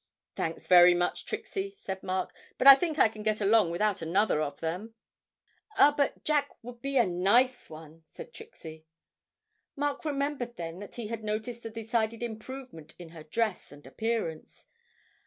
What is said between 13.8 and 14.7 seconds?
appearance.